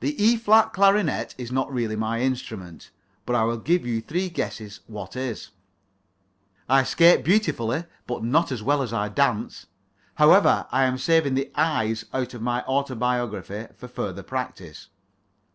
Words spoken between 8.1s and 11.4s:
not so well as I dance. However, I am saving